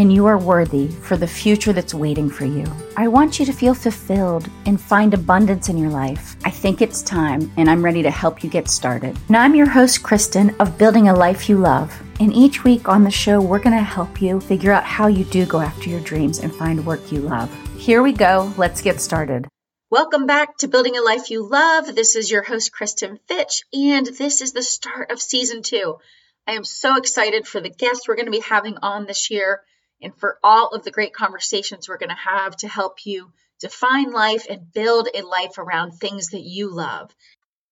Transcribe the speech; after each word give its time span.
and 0.00 0.10
you 0.10 0.24
are 0.24 0.38
worthy 0.38 0.88
for 0.88 1.18
the 1.18 1.26
future 1.26 1.74
that's 1.74 1.92
waiting 1.92 2.30
for 2.30 2.46
you. 2.46 2.64
I 2.96 3.06
want 3.06 3.38
you 3.38 3.44
to 3.44 3.52
feel 3.52 3.74
fulfilled 3.74 4.48
and 4.64 4.80
find 4.80 5.12
abundance 5.12 5.68
in 5.68 5.76
your 5.76 5.90
life. 5.90 6.36
I 6.42 6.48
think 6.48 6.80
it's 6.80 7.02
time, 7.02 7.52
and 7.58 7.68
I'm 7.68 7.84
ready 7.84 8.02
to 8.04 8.10
help 8.10 8.42
you 8.42 8.48
get 8.48 8.70
started. 8.70 9.14
Now, 9.28 9.42
I'm 9.42 9.54
your 9.54 9.68
host, 9.68 10.02
Kristen, 10.02 10.56
of 10.58 10.78
Building 10.78 11.08
a 11.08 11.14
Life 11.14 11.50
You 11.50 11.58
Love. 11.58 11.94
And 12.18 12.32
each 12.32 12.64
week 12.64 12.88
on 12.88 13.04
the 13.04 13.10
show, 13.10 13.42
we're 13.42 13.58
going 13.58 13.76
to 13.76 13.82
help 13.82 14.22
you 14.22 14.40
figure 14.40 14.72
out 14.72 14.84
how 14.84 15.06
you 15.06 15.22
do 15.24 15.44
go 15.44 15.60
after 15.60 15.90
your 15.90 16.00
dreams 16.00 16.38
and 16.38 16.50
find 16.50 16.86
work 16.86 17.12
you 17.12 17.20
love. 17.20 17.54
Here 17.76 18.02
we 18.02 18.14
go. 18.14 18.54
Let's 18.56 18.80
get 18.80 19.02
started. 19.02 19.48
Welcome 19.90 20.24
back 20.24 20.56
to 20.58 20.68
Building 20.68 20.96
a 20.96 21.02
Life 21.02 21.30
You 21.30 21.46
Love. 21.46 21.94
This 21.94 22.16
is 22.16 22.30
your 22.30 22.42
host, 22.42 22.72
Kristen 22.72 23.18
Fitch, 23.28 23.64
and 23.74 24.06
this 24.06 24.40
is 24.40 24.54
the 24.54 24.62
start 24.62 25.10
of 25.10 25.20
season 25.20 25.60
two. 25.60 25.98
I 26.46 26.52
am 26.52 26.64
so 26.64 26.96
excited 26.96 27.46
for 27.46 27.60
the 27.60 27.68
guests 27.68 28.08
we're 28.08 28.16
going 28.16 28.24
to 28.24 28.32
be 28.32 28.40
having 28.40 28.78
on 28.78 29.04
this 29.04 29.30
year 29.30 29.60
and 30.02 30.16
for 30.16 30.38
all 30.42 30.68
of 30.68 30.84
the 30.84 30.90
great 30.90 31.14
conversations 31.14 31.88
we're 31.88 31.98
going 31.98 32.10
to 32.10 32.14
have 32.14 32.56
to 32.56 32.68
help 32.68 33.04
you 33.06 33.32
define 33.60 34.10
life 34.12 34.46
and 34.48 34.72
build 34.72 35.08
a 35.14 35.22
life 35.22 35.58
around 35.58 35.92
things 35.92 36.28
that 36.28 36.42
you 36.42 36.70
love. 36.70 37.14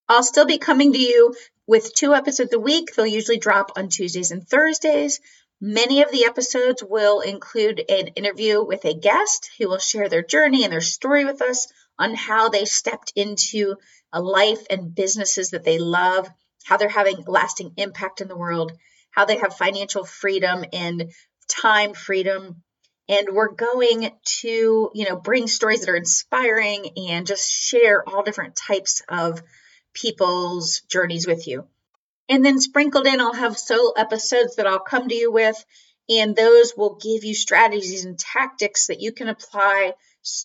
I'll 0.08 0.22
still 0.22 0.46
be 0.46 0.58
coming 0.58 0.92
to 0.92 0.98
you 0.98 1.34
with 1.66 1.94
two 1.94 2.14
episodes 2.14 2.52
a 2.52 2.58
week. 2.58 2.94
They'll 2.94 3.06
usually 3.06 3.38
drop 3.38 3.72
on 3.76 3.88
Tuesdays 3.88 4.30
and 4.30 4.46
Thursdays. 4.46 5.20
Many 5.60 6.02
of 6.02 6.10
the 6.10 6.24
episodes 6.24 6.82
will 6.82 7.20
include 7.20 7.84
an 7.88 8.08
interview 8.08 8.64
with 8.64 8.84
a 8.84 8.94
guest 8.94 9.50
who 9.58 9.68
will 9.68 9.78
share 9.78 10.08
their 10.08 10.22
journey 10.22 10.64
and 10.64 10.72
their 10.72 10.80
story 10.80 11.24
with 11.24 11.42
us 11.42 11.66
on 11.98 12.14
how 12.14 12.48
they 12.48 12.64
stepped 12.64 13.12
into 13.16 13.74
a 14.12 14.22
life 14.22 14.64
and 14.70 14.94
businesses 14.94 15.50
that 15.50 15.64
they 15.64 15.78
love, 15.78 16.28
how 16.64 16.76
they're 16.76 16.88
having 16.88 17.24
lasting 17.26 17.72
impact 17.76 18.20
in 18.20 18.28
the 18.28 18.36
world, 18.36 18.72
how 19.10 19.24
they 19.24 19.36
have 19.36 19.56
financial 19.56 20.04
freedom 20.04 20.64
and 20.72 21.12
time 21.48 21.94
freedom 21.94 22.62
and 23.08 23.28
we're 23.32 23.52
going 23.52 24.10
to 24.24 24.90
you 24.94 25.08
know 25.08 25.16
bring 25.16 25.46
stories 25.46 25.80
that 25.80 25.90
are 25.90 25.96
inspiring 25.96 26.90
and 27.08 27.26
just 27.26 27.50
share 27.50 28.06
all 28.08 28.22
different 28.22 28.56
types 28.56 29.02
of 29.08 29.42
people's 29.94 30.82
journeys 30.90 31.26
with 31.26 31.46
you. 31.48 31.66
And 32.28 32.44
then 32.44 32.60
sprinkled 32.60 33.06
in 33.06 33.20
i'll 33.20 33.32
have 33.32 33.58
solo 33.58 33.92
episodes 33.92 34.56
that 34.56 34.66
i'll 34.66 34.78
come 34.78 35.08
to 35.08 35.14
you 35.14 35.32
with 35.32 35.64
and 36.08 36.34
those 36.34 36.74
will 36.76 36.96
give 36.96 37.24
you 37.24 37.34
strategies 37.34 38.04
and 38.04 38.18
tactics 38.18 38.86
that 38.86 39.00
you 39.00 39.12
can 39.12 39.28
apply 39.28 39.92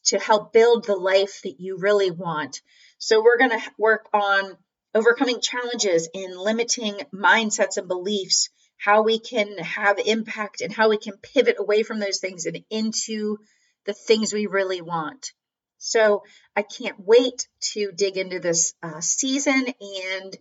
to 0.05 0.19
help 0.19 0.53
build 0.53 0.85
the 0.85 0.95
life 0.95 1.41
that 1.43 1.59
you 1.59 1.77
really 1.77 2.11
want. 2.11 2.61
So 2.97 3.23
we're 3.23 3.37
going 3.37 3.51
to 3.51 3.71
work 3.77 4.07
on 4.13 4.57
overcoming 4.93 5.41
challenges 5.41 6.09
and 6.13 6.37
limiting 6.37 6.99
mindsets 7.13 7.77
and 7.77 7.87
beliefs 7.87 8.49
how 8.83 9.01
we 9.01 9.17
can 9.17 9.57
have 9.59 9.97
impact 9.97 10.59
and 10.59 10.73
how 10.73 10.89
we 10.89 10.97
can 10.97 11.13
pivot 11.17 11.55
away 11.57 11.83
from 11.83 11.99
those 11.99 12.19
things 12.19 12.45
and 12.45 12.63
into 12.69 13.37
the 13.85 13.93
things 13.93 14.33
we 14.33 14.45
really 14.45 14.81
want. 14.81 15.31
So 15.77 16.23
I 16.55 16.63
can't 16.63 16.99
wait 16.99 17.47
to 17.73 17.91
dig 17.93 18.17
into 18.17 18.39
this 18.39 18.73
uh, 18.83 18.99
season 18.99 19.67
and 19.79 20.37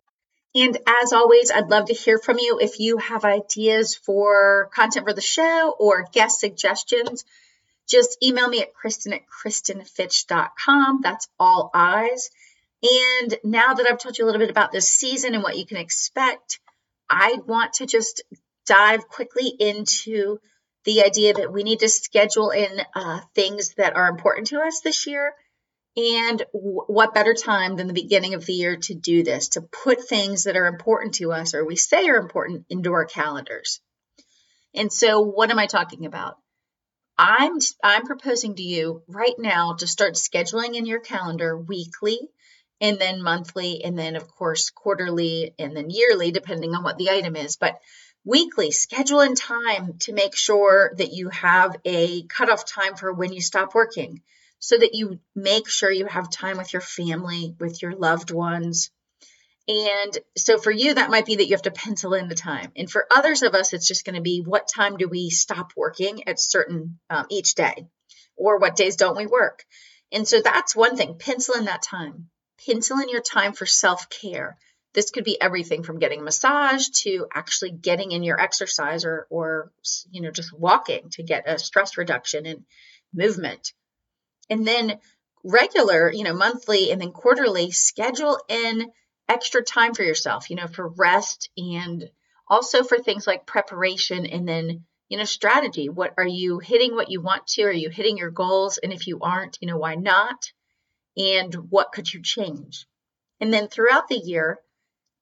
and 0.54 0.76
as 1.02 1.14
always, 1.14 1.50
I'd 1.50 1.70
love 1.70 1.86
to 1.86 1.94
hear 1.94 2.18
from 2.18 2.38
you 2.38 2.58
if 2.60 2.78
you 2.78 2.98
have 2.98 3.24
ideas 3.24 3.94
for 3.94 4.68
content 4.74 5.06
for 5.06 5.14
the 5.14 5.22
show 5.22 5.74
or 5.78 6.06
guest 6.12 6.40
suggestions. 6.40 7.24
Just 7.88 8.22
email 8.22 8.48
me 8.48 8.60
at 8.60 8.74
kristen 8.74 9.14
at 9.14 9.22
kristenfitch.com. 9.26 11.00
That's 11.02 11.26
all 11.40 11.70
eyes. 11.72 12.28
And 12.82 13.38
now 13.44 13.72
that 13.72 13.86
I've 13.88 13.98
told 13.98 14.18
you 14.18 14.24
a 14.24 14.26
little 14.26 14.40
bit 14.40 14.50
about 14.50 14.72
this 14.72 14.88
season 14.88 15.34
and 15.34 15.42
what 15.42 15.56
you 15.56 15.64
can 15.64 15.78
expect, 15.78 16.60
I 17.08 17.38
want 17.46 17.74
to 17.74 17.86
just 17.86 18.22
dive 18.66 19.08
quickly 19.08 19.52
into 19.58 20.38
the 20.84 21.02
idea 21.04 21.34
that 21.34 21.52
we 21.52 21.62
need 21.62 21.80
to 21.80 21.88
schedule 21.88 22.50
in 22.50 22.80
uh, 22.94 23.20
things 23.34 23.74
that 23.74 23.96
are 23.96 24.08
important 24.08 24.48
to 24.48 24.60
us 24.60 24.80
this 24.80 25.06
year. 25.06 25.32
And 25.96 26.42
w- 26.52 26.84
what 26.86 27.14
better 27.14 27.34
time 27.34 27.76
than 27.76 27.86
the 27.86 27.92
beginning 27.92 28.34
of 28.34 28.46
the 28.46 28.54
year 28.54 28.76
to 28.76 28.94
do 28.94 29.22
this, 29.22 29.50
to 29.50 29.60
put 29.60 30.08
things 30.08 30.44
that 30.44 30.56
are 30.56 30.66
important 30.66 31.14
to 31.16 31.32
us 31.32 31.54
or 31.54 31.64
we 31.64 31.76
say 31.76 32.08
are 32.08 32.16
important 32.16 32.64
into 32.70 32.92
our 32.92 33.04
calendars. 33.04 33.80
And 34.74 34.90
so, 34.92 35.20
what 35.20 35.50
am 35.50 35.58
I 35.58 35.66
talking 35.66 36.06
about? 36.06 36.36
I'm 37.18 37.58
I'm 37.84 38.06
proposing 38.06 38.56
to 38.56 38.62
you 38.62 39.02
right 39.06 39.34
now 39.38 39.74
to 39.74 39.86
start 39.86 40.14
scheduling 40.14 40.74
in 40.74 40.86
your 40.86 41.00
calendar 41.00 41.56
weekly 41.56 42.18
and 42.82 42.98
then 42.98 43.22
monthly, 43.22 43.84
and 43.84 43.96
then, 43.96 44.16
of 44.16 44.26
course, 44.26 44.70
quarterly, 44.70 45.54
and 45.56 45.76
then 45.76 45.88
yearly, 45.88 46.32
depending 46.32 46.74
on 46.74 46.82
what 46.82 46.98
the 46.98 47.10
item 47.10 47.36
is. 47.36 47.56
But 47.56 47.78
weekly, 48.24 48.72
schedule 48.72 49.20
in 49.20 49.36
time 49.36 49.98
to 50.00 50.12
make 50.12 50.36
sure 50.36 50.92
that 50.98 51.12
you 51.12 51.28
have 51.28 51.76
a 51.84 52.24
cutoff 52.24 52.66
time 52.66 52.96
for 52.96 53.12
when 53.12 53.32
you 53.32 53.40
stop 53.40 53.76
working 53.76 54.20
so 54.58 54.76
that 54.76 54.94
you 54.94 55.20
make 55.36 55.68
sure 55.68 55.92
you 55.92 56.06
have 56.06 56.28
time 56.28 56.58
with 56.58 56.72
your 56.72 56.82
family, 56.82 57.54
with 57.60 57.80
your 57.82 57.94
loved 57.94 58.32
ones. 58.32 58.90
And 59.68 60.18
so 60.36 60.58
for 60.58 60.72
you, 60.72 60.94
that 60.94 61.10
might 61.10 61.24
be 61.24 61.36
that 61.36 61.46
you 61.46 61.52
have 61.52 61.62
to 61.62 61.70
pencil 61.70 62.14
in 62.14 62.26
the 62.26 62.34
time. 62.34 62.72
And 62.74 62.90
for 62.90 63.06
others 63.12 63.44
of 63.44 63.54
us, 63.54 63.72
it's 63.72 63.86
just 63.86 64.04
going 64.04 64.16
to 64.16 64.22
be 64.22 64.42
what 64.44 64.66
time 64.66 64.96
do 64.96 65.08
we 65.08 65.30
stop 65.30 65.70
working 65.76 66.26
at 66.26 66.40
certain 66.40 66.98
um, 67.08 67.26
each 67.30 67.54
day, 67.54 67.86
or 68.36 68.58
what 68.58 68.74
days 68.74 68.96
don't 68.96 69.16
we 69.16 69.26
work? 69.26 69.64
And 70.10 70.26
so 70.26 70.40
that's 70.42 70.74
one 70.74 70.96
thing. 70.96 71.16
Pencil 71.16 71.54
in 71.54 71.66
that 71.66 71.82
time 71.82 72.28
pencil 72.66 72.98
in 72.98 73.08
your 73.08 73.20
time 73.20 73.52
for 73.52 73.66
self 73.66 74.08
care. 74.08 74.56
This 74.94 75.10
could 75.10 75.24
be 75.24 75.40
everything 75.40 75.82
from 75.82 75.98
getting 75.98 76.20
a 76.20 76.24
massage 76.24 76.88
to 77.02 77.26
actually 77.32 77.70
getting 77.70 78.12
in 78.12 78.22
your 78.22 78.38
exercise 78.38 79.04
or, 79.04 79.26
or 79.30 79.72
you 80.10 80.20
know, 80.20 80.30
just 80.30 80.52
walking 80.52 81.08
to 81.10 81.22
get 81.22 81.48
a 81.48 81.58
stress 81.58 81.96
reduction 81.96 82.44
and 82.44 82.64
movement. 83.14 83.72
And 84.50 84.66
then 84.66 84.98
regular, 85.44 86.12
you 86.12 86.24
know, 86.24 86.34
monthly 86.34 86.90
and 86.92 87.00
then 87.00 87.12
quarterly, 87.12 87.70
schedule 87.70 88.38
in 88.48 88.92
extra 89.28 89.62
time 89.62 89.94
for 89.94 90.02
yourself, 90.02 90.50
you 90.50 90.56
know, 90.56 90.66
for 90.66 90.88
rest 90.88 91.50
and 91.56 92.10
also 92.48 92.84
for 92.84 92.98
things 92.98 93.26
like 93.26 93.46
preparation 93.46 94.26
and 94.26 94.46
then, 94.46 94.84
you 95.08 95.16
know, 95.16 95.24
strategy. 95.24 95.88
What 95.88 96.14
are 96.18 96.26
you 96.26 96.58
hitting 96.58 96.94
what 96.94 97.10
you 97.10 97.22
want 97.22 97.46
to? 97.48 97.62
Are 97.62 97.72
you 97.72 97.88
hitting 97.88 98.18
your 98.18 98.30
goals? 98.30 98.78
And 98.78 98.92
if 98.92 99.06
you 99.06 99.20
aren't, 99.20 99.58
you 99.60 99.68
know, 99.68 99.78
why 99.78 99.94
not? 99.94 100.52
And 101.16 101.54
what 101.70 101.92
could 101.92 102.12
you 102.12 102.22
change? 102.22 102.86
And 103.40 103.52
then 103.52 103.68
throughout 103.68 104.08
the 104.08 104.18
year, 104.18 104.60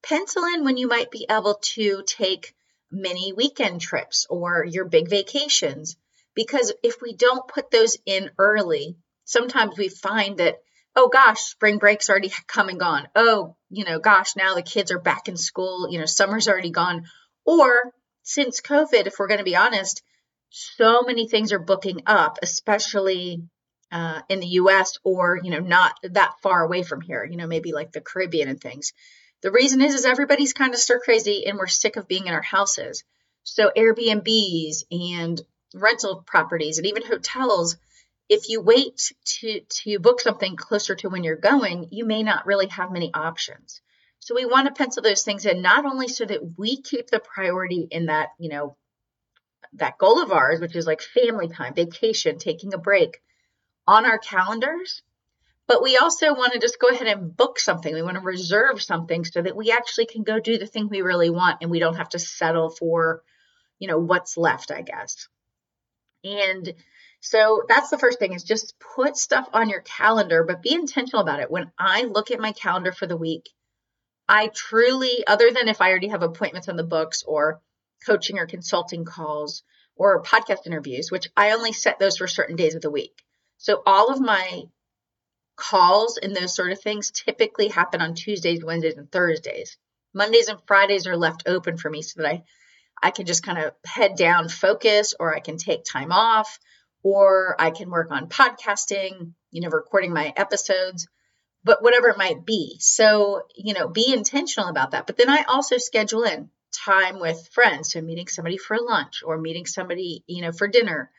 pencil 0.02 0.44
in 0.44 0.64
when 0.64 0.76
you 0.76 0.88
might 0.88 1.10
be 1.10 1.26
able 1.30 1.54
to 1.54 2.02
take 2.06 2.54
many 2.90 3.32
weekend 3.32 3.80
trips 3.80 4.26
or 4.28 4.64
your 4.64 4.84
big 4.84 5.08
vacations. 5.08 5.96
Because 6.34 6.72
if 6.82 7.00
we 7.02 7.14
don't 7.14 7.48
put 7.48 7.70
those 7.70 7.96
in 8.06 8.30
early, 8.38 8.96
sometimes 9.24 9.76
we 9.76 9.88
find 9.88 10.38
that, 10.38 10.62
oh 10.96 11.08
gosh, 11.08 11.40
spring 11.40 11.78
break's 11.78 12.10
already 12.10 12.32
come 12.46 12.68
and 12.68 12.80
gone. 12.80 13.08
Oh, 13.14 13.56
you 13.68 13.84
know, 13.84 13.98
gosh, 13.98 14.36
now 14.36 14.54
the 14.54 14.62
kids 14.62 14.90
are 14.90 14.98
back 14.98 15.28
in 15.28 15.36
school, 15.36 15.88
you 15.90 15.98
know, 15.98 16.06
summer's 16.06 16.48
already 16.48 16.70
gone. 16.70 17.04
Or 17.44 17.92
since 18.22 18.60
COVID, 18.60 19.06
if 19.06 19.18
we're 19.18 19.28
going 19.28 19.38
to 19.38 19.44
be 19.44 19.56
honest, 19.56 20.02
so 20.50 21.02
many 21.02 21.28
things 21.28 21.52
are 21.52 21.58
booking 21.60 22.02
up, 22.06 22.38
especially 22.42 23.42
uh, 23.92 24.20
in 24.28 24.40
the 24.40 24.46
US 24.46 24.98
or, 25.02 25.40
you 25.42 25.50
know, 25.50 25.58
not 25.60 25.94
that 26.02 26.34
far 26.42 26.62
away 26.62 26.82
from 26.82 27.00
here, 27.00 27.24
you 27.24 27.36
know, 27.36 27.46
maybe 27.46 27.72
like 27.72 27.92
the 27.92 28.00
Caribbean 28.00 28.48
and 28.48 28.60
things. 28.60 28.92
The 29.42 29.50
reason 29.50 29.80
is, 29.80 29.94
is 29.94 30.04
everybody's 30.04 30.52
kind 30.52 30.74
of 30.74 30.80
stir 30.80 31.00
crazy 31.00 31.46
and 31.46 31.58
we're 31.58 31.66
sick 31.66 31.96
of 31.96 32.08
being 32.08 32.26
in 32.26 32.34
our 32.34 32.42
houses. 32.42 33.04
So 33.42 33.70
Airbnbs 33.76 34.84
and 34.90 35.40
rental 35.74 36.22
properties 36.26 36.78
and 36.78 36.86
even 36.86 37.06
hotels, 37.06 37.76
if 38.28 38.48
you 38.48 38.60
wait 38.60 39.12
to, 39.40 39.60
to 39.60 39.98
book 39.98 40.20
something 40.20 40.56
closer 40.56 40.94
to 40.96 41.08
when 41.08 41.24
you're 41.24 41.36
going, 41.36 41.88
you 41.90 42.04
may 42.04 42.22
not 42.22 42.46
really 42.46 42.68
have 42.68 42.92
many 42.92 43.12
options. 43.12 43.80
So 44.20 44.34
we 44.34 44.44
want 44.44 44.68
to 44.68 44.74
pencil 44.74 45.02
those 45.02 45.22
things 45.22 45.46
in, 45.46 45.62
not 45.62 45.86
only 45.86 46.06
so 46.06 46.26
that 46.26 46.58
we 46.58 46.80
keep 46.80 47.08
the 47.08 47.20
priority 47.20 47.88
in 47.90 48.06
that, 48.06 48.28
you 48.38 48.50
know, 48.50 48.76
that 49.74 49.98
goal 49.98 50.20
of 50.20 50.30
ours, 50.30 50.60
which 50.60 50.76
is 50.76 50.86
like 50.86 51.00
family 51.00 51.48
time, 51.48 51.74
vacation, 51.74 52.38
taking 52.38 52.74
a 52.74 52.78
break, 52.78 53.20
on 53.90 54.06
our 54.06 54.18
calendars, 54.18 55.02
but 55.66 55.82
we 55.82 55.96
also 55.96 56.32
want 56.32 56.52
to 56.52 56.60
just 56.60 56.78
go 56.78 56.90
ahead 56.90 57.08
and 57.08 57.36
book 57.36 57.58
something. 57.58 57.92
We 57.92 58.02
want 58.02 58.14
to 58.14 58.20
reserve 58.20 58.80
something 58.80 59.24
so 59.24 59.42
that 59.42 59.56
we 59.56 59.72
actually 59.72 60.06
can 60.06 60.22
go 60.22 60.38
do 60.38 60.58
the 60.58 60.66
thing 60.68 60.88
we 60.88 61.02
really 61.02 61.28
want 61.28 61.58
and 61.60 61.72
we 61.72 61.80
don't 61.80 61.96
have 61.96 62.10
to 62.10 62.20
settle 62.20 62.70
for, 62.70 63.24
you 63.80 63.88
know, 63.88 63.98
what's 63.98 64.36
left, 64.36 64.70
I 64.70 64.82
guess. 64.82 65.26
And 66.22 66.72
so 67.18 67.62
that's 67.68 67.90
the 67.90 67.98
first 67.98 68.20
thing 68.20 68.32
is 68.32 68.44
just 68.44 68.76
put 68.94 69.16
stuff 69.16 69.48
on 69.52 69.68
your 69.68 69.80
calendar, 69.80 70.44
but 70.44 70.62
be 70.62 70.72
intentional 70.72 71.22
about 71.22 71.40
it. 71.40 71.50
When 71.50 71.72
I 71.76 72.02
look 72.02 72.30
at 72.30 72.38
my 72.38 72.52
calendar 72.52 72.92
for 72.92 73.08
the 73.08 73.16
week, 73.16 73.50
I 74.28 74.52
truly, 74.54 75.24
other 75.26 75.50
than 75.50 75.66
if 75.66 75.80
I 75.80 75.90
already 75.90 76.08
have 76.08 76.22
appointments 76.22 76.68
on 76.68 76.76
the 76.76 76.84
books 76.84 77.24
or 77.26 77.60
coaching 78.06 78.38
or 78.38 78.46
consulting 78.46 79.04
calls 79.04 79.64
or 79.96 80.22
podcast 80.22 80.66
interviews, 80.66 81.10
which 81.10 81.28
I 81.36 81.50
only 81.50 81.72
set 81.72 81.98
those 81.98 82.18
for 82.18 82.28
certain 82.28 82.54
days 82.54 82.76
of 82.76 82.82
the 82.82 82.90
week. 82.92 83.20
So 83.60 83.82
all 83.84 84.10
of 84.10 84.20
my 84.20 84.62
calls 85.54 86.16
and 86.16 86.34
those 86.34 86.56
sort 86.56 86.72
of 86.72 86.80
things 86.80 87.10
typically 87.10 87.68
happen 87.68 88.00
on 88.00 88.14
Tuesdays, 88.14 88.64
Wednesdays, 88.64 88.96
and 88.96 89.12
Thursdays. 89.12 89.76
Mondays 90.14 90.48
and 90.48 90.58
Fridays 90.66 91.06
are 91.06 91.16
left 91.16 91.42
open 91.44 91.76
for 91.76 91.90
me 91.90 92.00
so 92.00 92.22
that 92.22 92.28
I 92.28 92.42
I 93.02 93.10
can 93.10 93.26
just 93.26 93.42
kind 93.42 93.58
of 93.58 93.72
head 93.84 94.16
down, 94.16 94.48
focus, 94.48 95.14
or 95.18 95.34
I 95.34 95.40
can 95.40 95.58
take 95.58 95.84
time 95.84 96.10
off, 96.10 96.58
or 97.02 97.54
I 97.58 97.70
can 97.70 97.90
work 97.90 98.10
on 98.10 98.28
podcasting, 98.28 99.32
you 99.50 99.60
know, 99.60 99.68
recording 99.68 100.12
my 100.12 100.32
episodes, 100.36 101.06
but 101.62 101.82
whatever 101.82 102.08
it 102.08 102.18
might 102.18 102.46
be. 102.46 102.76
So, 102.80 103.42
you 103.54 103.74
know, 103.74 103.88
be 103.88 104.12
intentional 104.12 104.68
about 104.68 104.92
that. 104.92 105.06
But 105.06 105.18
then 105.18 105.28
I 105.28 105.44
also 105.48 105.76
schedule 105.76 106.24
in 106.24 106.50
time 106.72 107.20
with 107.20 107.48
friends. 107.52 107.92
So 107.92 108.00
meeting 108.00 108.28
somebody 108.28 108.56
for 108.56 108.78
lunch 108.78 109.22
or 109.24 109.38
meeting 109.38 109.66
somebody, 109.66 110.24
you 110.26 110.42
know, 110.42 110.52
for 110.52 110.66
dinner 110.66 111.10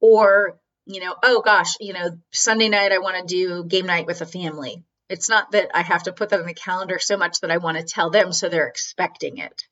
or, 0.00 0.59
you 0.86 1.00
know, 1.00 1.14
oh 1.22 1.42
gosh, 1.42 1.76
you 1.80 1.92
know, 1.92 2.18
Sunday 2.32 2.68
night 2.68 2.92
I 2.92 2.98
want 2.98 3.16
to 3.28 3.34
do 3.34 3.64
game 3.64 3.86
night 3.86 4.06
with 4.06 4.20
a 4.20 4.26
family. 4.26 4.82
It's 5.08 5.28
not 5.28 5.52
that 5.52 5.70
I 5.74 5.82
have 5.82 6.04
to 6.04 6.12
put 6.12 6.28
that 6.30 6.40
on 6.40 6.46
the 6.46 6.54
calendar 6.54 6.98
so 7.00 7.16
much 7.16 7.40
that 7.40 7.50
I 7.50 7.58
want 7.58 7.78
to 7.78 7.84
tell 7.84 8.10
them 8.10 8.32
so 8.32 8.48
they're 8.48 8.68
expecting 8.68 9.38
it. 9.38 9.64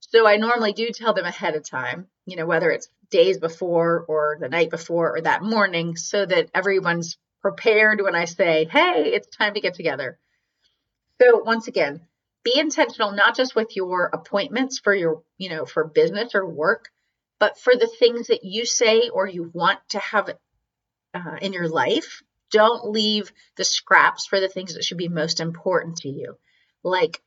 So 0.00 0.26
I 0.26 0.36
normally 0.36 0.72
do 0.72 0.90
tell 0.90 1.14
them 1.14 1.24
ahead 1.24 1.56
of 1.56 1.68
time, 1.68 2.06
you 2.26 2.36
know, 2.36 2.46
whether 2.46 2.70
it's 2.70 2.88
days 3.10 3.38
before 3.38 4.04
or 4.06 4.36
the 4.38 4.48
night 4.48 4.70
before 4.70 5.16
or 5.16 5.20
that 5.22 5.42
morning 5.42 5.96
so 5.96 6.24
that 6.26 6.50
everyone's 6.54 7.16
prepared 7.40 8.00
when 8.00 8.14
I 8.14 8.26
say, 8.26 8.66
hey, 8.70 9.12
it's 9.14 9.34
time 9.36 9.54
to 9.54 9.60
get 9.60 9.74
together. 9.74 10.18
So 11.20 11.38
once 11.38 11.68
again, 11.68 12.00
be 12.44 12.58
intentional 12.58 13.12
not 13.12 13.36
just 13.36 13.54
with 13.54 13.76
your 13.76 14.10
appointments 14.12 14.78
for 14.78 14.94
your, 14.94 15.22
you 15.38 15.48
know, 15.48 15.64
for 15.64 15.84
business 15.84 16.34
or 16.34 16.46
work, 16.46 16.90
but 17.38 17.58
for 17.58 17.74
the 17.74 17.86
things 17.86 18.28
that 18.28 18.44
you 18.44 18.66
say 18.66 19.08
or 19.08 19.26
you 19.26 19.50
want 19.52 19.80
to 19.90 19.98
have 19.98 20.30
uh, 21.14 21.36
in 21.40 21.52
your 21.52 21.68
life. 21.68 22.22
Don't 22.50 22.90
leave 22.90 23.32
the 23.56 23.64
scraps 23.64 24.26
for 24.26 24.40
the 24.40 24.48
things 24.48 24.74
that 24.74 24.84
should 24.84 24.98
be 24.98 25.08
most 25.08 25.40
important 25.40 25.98
to 25.98 26.08
you, 26.08 26.36
like 26.82 27.22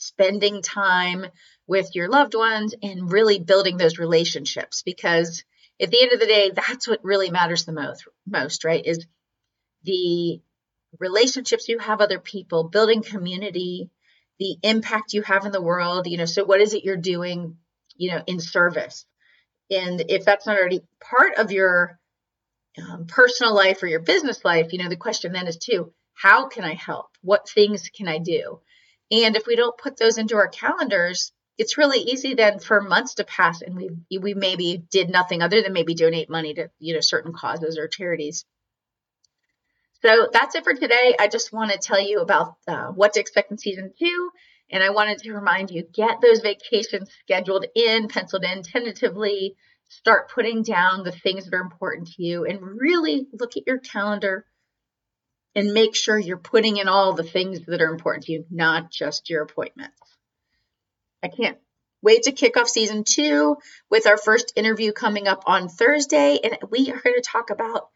spending 0.00 0.62
time 0.62 1.26
with 1.66 1.94
your 1.94 2.08
loved 2.08 2.34
ones 2.34 2.74
and 2.82 3.12
really 3.12 3.38
building 3.38 3.76
those 3.76 3.98
relationships 3.98 4.82
because 4.82 5.44
at 5.80 5.90
the 5.90 6.02
end 6.02 6.12
of 6.12 6.18
the 6.20 6.26
day 6.26 6.50
that's 6.50 6.88
what 6.88 7.04
really 7.04 7.30
matters 7.30 7.64
the 7.64 7.72
most 7.72 8.04
most 8.26 8.64
right 8.64 8.86
is 8.86 9.06
the 9.84 10.40
relationships 10.98 11.68
you 11.68 11.78
have 11.78 12.00
other 12.00 12.18
people 12.18 12.64
building 12.64 13.02
community 13.02 13.90
the 14.38 14.56
impact 14.62 15.12
you 15.12 15.22
have 15.22 15.44
in 15.44 15.52
the 15.52 15.62
world 15.62 16.06
you 16.06 16.16
know 16.16 16.24
so 16.24 16.44
what 16.44 16.60
is 16.60 16.72
it 16.72 16.82
you're 16.82 16.96
doing 16.96 17.56
you 17.94 18.10
know 18.10 18.22
in 18.26 18.40
service 18.40 19.04
and 19.70 20.02
if 20.08 20.24
that's 20.24 20.46
not 20.46 20.58
already 20.58 20.80
part 21.00 21.36
of 21.36 21.52
your 21.52 21.99
um, 22.78 23.06
personal 23.06 23.54
life 23.54 23.82
or 23.82 23.86
your 23.86 24.00
business 24.00 24.44
life 24.44 24.72
you 24.72 24.82
know 24.82 24.88
the 24.88 24.96
question 24.96 25.32
then 25.32 25.46
is 25.46 25.56
too 25.56 25.92
how 26.14 26.48
can 26.48 26.64
i 26.64 26.74
help 26.74 27.06
what 27.22 27.48
things 27.48 27.88
can 27.90 28.08
i 28.08 28.18
do 28.18 28.60
and 29.10 29.36
if 29.36 29.46
we 29.46 29.56
don't 29.56 29.78
put 29.78 29.96
those 29.96 30.18
into 30.18 30.36
our 30.36 30.48
calendars 30.48 31.32
it's 31.58 31.76
really 31.76 31.98
easy 31.98 32.34
then 32.34 32.58
for 32.58 32.80
months 32.80 33.14
to 33.14 33.24
pass 33.24 33.60
and 33.62 33.76
we 33.76 33.90
we 34.18 34.34
maybe 34.34 34.82
did 34.90 35.10
nothing 35.10 35.42
other 35.42 35.62
than 35.62 35.72
maybe 35.72 35.94
donate 35.94 36.30
money 36.30 36.54
to 36.54 36.70
you 36.78 36.94
know 36.94 37.00
certain 37.00 37.32
causes 37.32 37.76
or 37.76 37.88
charities 37.88 38.44
so 40.02 40.28
that's 40.32 40.54
it 40.54 40.64
for 40.64 40.74
today. 40.74 41.14
I 41.18 41.28
just 41.28 41.52
want 41.52 41.72
to 41.72 41.78
tell 41.78 42.00
you 42.00 42.20
about 42.20 42.56
uh, 42.66 42.86
what 42.86 43.14
to 43.14 43.20
expect 43.20 43.50
in 43.50 43.58
season 43.58 43.92
two. 43.98 44.30
And 44.70 44.82
I 44.82 44.90
wanted 44.90 45.18
to 45.18 45.32
remind 45.32 45.70
you 45.70 45.82
get 45.82 46.20
those 46.20 46.40
vacations 46.40 47.10
scheduled 47.20 47.66
in, 47.74 48.08
penciled 48.08 48.44
in 48.44 48.62
tentatively. 48.62 49.56
Start 49.88 50.30
putting 50.30 50.62
down 50.62 51.02
the 51.02 51.12
things 51.12 51.44
that 51.44 51.54
are 51.54 51.60
important 51.60 52.08
to 52.12 52.22
you 52.22 52.44
and 52.44 52.60
really 52.62 53.26
look 53.32 53.56
at 53.56 53.66
your 53.66 53.78
calendar 53.78 54.46
and 55.54 55.72
make 55.72 55.96
sure 55.96 56.16
you're 56.16 56.36
putting 56.36 56.76
in 56.76 56.88
all 56.88 57.12
the 57.12 57.24
things 57.24 57.60
that 57.66 57.80
are 57.80 57.92
important 57.92 58.26
to 58.26 58.32
you, 58.32 58.44
not 58.50 58.90
just 58.90 59.28
your 59.28 59.42
appointments. 59.42 59.98
I 61.22 61.28
can't 61.28 61.58
wait 62.02 62.22
to 62.22 62.32
kick 62.32 62.56
off 62.56 62.68
season 62.68 63.04
two 63.04 63.56
with 63.90 64.06
our 64.06 64.16
first 64.16 64.52
interview 64.56 64.92
coming 64.92 65.26
up 65.26 65.42
on 65.46 65.68
Thursday. 65.68 66.38
And 66.42 66.56
we 66.70 66.90
are 66.92 67.00
going 67.00 67.16
to 67.16 67.22
talk 67.22 67.50
about 67.50 67.88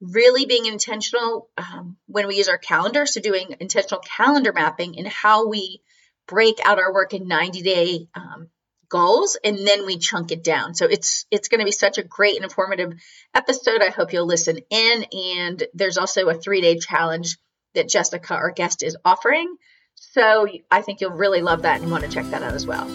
really 0.00 0.46
being 0.46 0.66
intentional 0.66 1.48
um, 1.56 1.96
when 2.06 2.26
we 2.26 2.36
use 2.36 2.48
our 2.48 2.58
calendar. 2.58 3.06
So, 3.06 3.20
doing 3.20 3.54
intentional 3.60 4.00
calendar 4.00 4.52
mapping 4.52 4.98
and 4.98 5.06
how 5.06 5.48
we 5.48 5.80
break 6.26 6.58
out 6.64 6.78
our 6.78 6.92
work 6.92 7.14
in 7.14 7.28
90 7.28 7.62
day 7.62 8.08
um, 8.14 8.48
goals 8.88 9.36
and 9.42 9.58
then 9.66 9.86
we 9.86 9.98
chunk 9.98 10.32
it 10.32 10.44
down. 10.44 10.74
So 10.74 10.86
it's 10.86 11.26
it's 11.30 11.48
going 11.48 11.60
to 11.60 11.64
be 11.64 11.72
such 11.72 11.98
a 11.98 12.02
great 12.02 12.36
and 12.36 12.44
informative 12.44 12.94
episode. 13.34 13.82
I 13.82 13.90
hope 13.90 14.12
you'll 14.12 14.26
listen 14.26 14.58
in 14.70 15.04
and 15.12 15.64
there's 15.74 15.98
also 15.98 16.28
a 16.28 16.34
3-day 16.34 16.78
challenge 16.78 17.36
that 17.74 17.88
Jessica 17.88 18.34
our 18.34 18.50
guest 18.50 18.82
is 18.82 18.96
offering. 19.04 19.56
So 19.94 20.46
I 20.70 20.82
think 20.82 21.00
you'll 21.00 21.10
really 21.12 21.42
love 21.42 21.62
that 21.62 21.80
and 21.80 21.90
want 21.90 22.04
to 22.04 22.10
check 22.10 22.26
that 22.26 22.42
out 22.42 22.54
as 22.54 22.66
well. 22.66 22.86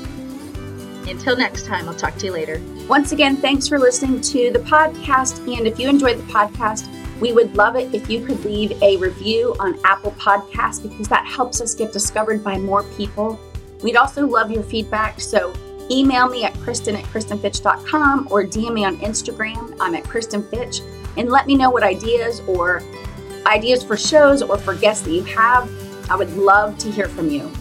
Until 1.07 1.35
next 1.35 1.65
time, 1.65 1.89
I'll 1.89 1.95
talk 1.95 2.15
to 2.17 2.27
you 2.27 2.31
later. 2.31 2.61
Once 2.87 3.11
again, 3.11 3.35
thanks 3.35 3.67
for 3.67 3.79
listening 3.79 4.21
to 4.21 4.51
the 4.51 4.59
podcast. 4.59 5.39
And 5.57 5.67
if 5.67 5.79
you 5.79 5.89
enjoyed 5.89 6.19
the 6.19 6.31
podcast, 6.31 6.87
we 7.21 7.31
would 7.31 7.55
love 7.55 7.75
it 7.75 7.93
if 7.93 8.09
you 8.09 8.25
could 8.25 8.43
leave 8.43 8.71
a 8.81 8.97
review 8.97 9.55
on 9.59 9.79
Apple 9.85 10.11
Podcasts 10.13 10.81
because 10.81 11.07
that 11.07 11.25
helps 11.25 11.61
us 11.61 11.75
get 11.75 11.93
discovered 11.93 12.43
by 12.43 12.57
more 12.57 12.83
people. 12.97 13.39
We'd 13.83 13.95
also 13.95 14.25
love 14.25 14.49
your 14.49 14.63
feedback. 14.63 15.21
So 15.21 15.53
email 15.91 16.27
me 16.27 16.43
at 16.43 16.53
kristen 16.55 16.95
at 16.95 17.05
kristenfitch.com 17.05 18.27
or 18.31 18.43
DM 18.43 18.73
me 18.73 18.85
on 18.85 18.97
Instagram. 18.97 19.77
I'm 19.79 19.93
at 19.93 20.03
kristenfitch. 20.03 20.81
And 21.15 21.29
let 21.29 21.45
me 21.45 21.55
know 21.55 21.69
what 21.69 21.83
ideas 21.83 22.39
or 22.47 22.81
ideas 23.45 23.83
for 23.83 23.95
shows 23.95 24.41
or 24.41 24.57
for 24.57 24.73
guests 24.73 25.05
that 25.05 25.11
you 25.11 25.23
have. 25.23 25.69
I 26.09 26.15
would 26.15 26.35
love 26.35 26.77
to 26.79 26.91
hear 26.91 27.07
from 27.07 27.29
you. 27.29 27.51